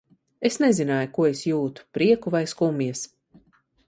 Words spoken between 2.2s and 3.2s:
vai skumjas.